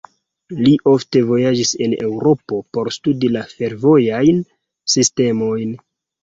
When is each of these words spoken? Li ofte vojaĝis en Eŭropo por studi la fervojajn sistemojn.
Li 0.59 0.71
ofte 0.91 1.19
vojaĝis 1.31 1.73
en 1.87 1.93
Eŭropo 1.97 2.57
por 2.79 2.89
studi 2.97 3.31
la 3.35 3.45
fervojajn 3.53 4.41
sistemojn. 4.97 5.79